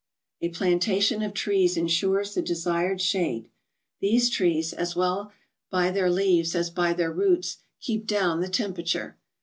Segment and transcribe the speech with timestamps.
[0.41, 3.51] A plantation of trees ensures the desired shade;
[3.99, 5.31] these trees, as well
[5.69, 9.19] by their leaves as by their roots, keep down the temperature.